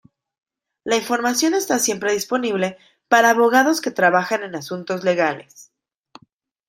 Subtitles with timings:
[0.83, 5.71] La información está siempre disponible para abogados que trabajan en asuntos legales.